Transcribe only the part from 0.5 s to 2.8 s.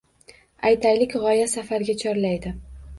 Aytaylik, g‘oya safarga chorlaydi.